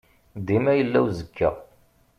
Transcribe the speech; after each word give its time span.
Dima 0.45 0.71
yella 0.77 0.99
uzekka. 1.07 1.49